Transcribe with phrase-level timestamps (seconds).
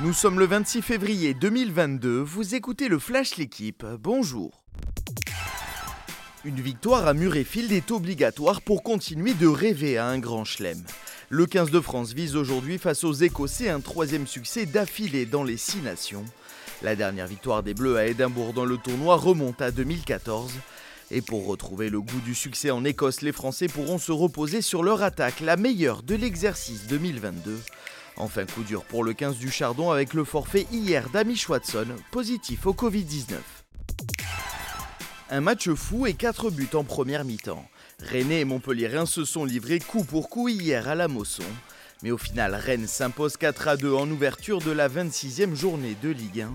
[0.00, 4.64] Nous sommes le 26 février 2022, vous écoutez le Flash L'équipe, bonjour.
[6.44, 10.82] Une victoire à Murrayfield est obligatoire pour continuer de rêver à un grand chelem.
[11.28, 15.56] Le 15 de France vise aujourd'hui face aux Écossais un troisième succès d'affilée dans les
[15.56, 16.24] six nations.
[16.82, 20.50] La dernière victoire des Bleus à Édimbourg dans le tournoi remonte à 2014.
[21.12, 24.82] Et pour retrouver le goût du succès en Écosse, les Français pourront se reposer sur
[24.82, 27.60] leur attaque, la meilleure de l'exercice 2022.
[28.16, 32.66] Enfin, coup dur pour le 15 du Chardon avec le forfait hier d'Amish Watson, positif
[32.66, 33.34] au Covid-19.
[35.30, 37.66] Un match fou et 4 buts en première mi-temps.
[37.98, 41.42] Rennes et Montpellier se sont livrés coup pour coup hier à la Mosson.
[42.02, 46.10] Mais au final, Rennes s'impose 4 à 2 en ouverture de la 26e journée de
[46.10, 46.52] Ligue 1.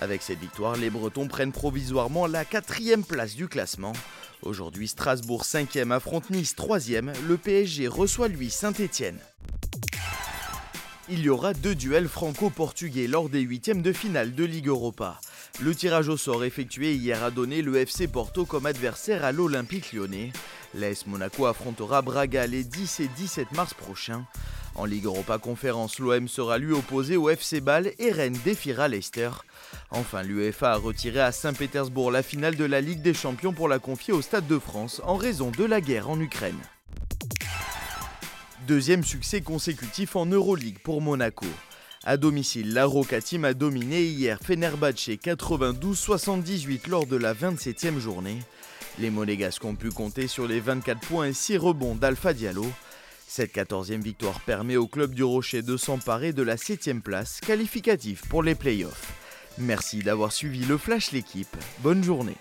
[0.00, 3.92] Avec cette victoire, les Bretons prennent provisoirement la quatrième place du classement.
[4.42, 9.18] Aujourd'hui, Strasbourg 5e affronte Nice 3e, le PSG reçoit lui Saint-Étienne.
[11.10, 15.18] Il y aura deux duels franco-portugais lors des huitièmes de finale de Ligue Europa.
[15.58, 19.94] Le tirage au sort effectué hier a donné le FC Porto comme adversaire à l'Olympique
[19.94, 20.32] lyonnais.
[20.74, 24.26] L'AS Monaco affrontera Braga les 10 et 17 mars prochains.
[24.74, 29.30] En Ligue Europa Conférence, l'OM sera lui opposé au FC Bâle et Rennes défiera Leicester.
[29.90, 33.78] Enfin, l'UEFA a retiré à Saint-Pétersbourg la finale de la Ligue des Champions pour la
[33.78, 36.58] confier au Stade de France en raison de la guerre en Ukraine.
[38.68, 41.46] Deuxième succès consécutif en Euroleague pour Monaco.
[42.04, 48.36] À domicile, la Roca Team a dominé hier Fenerbahce 92-78 lors de la 27e journée.
[48.98, 52.66] Les Monégasques ont pu compter sur les 24 points et 6 rebonds d'Alpha Diallo.
[53.26, 58.20] Cette 14e victoire permet au club du Rocher de s'emparer de la 7e place qualificative
[58.28, 59.14] pour les playoffs.
[59.56, 61.56] Merci d'avoir suivi le Flash l'équipe.
[61.78, 62.36] Bonne journée.